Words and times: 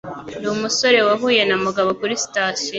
Ndi 0.37 0.47
umusore 0.55 0.97
wahuye 1.07 1.41
na 1.45 1.55
Mugabo 1.63 1.89
kuri 1.99 2.13
sitasiyo. 2.23 2.69